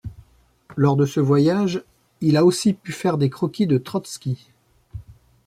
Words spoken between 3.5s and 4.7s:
de Trotsky.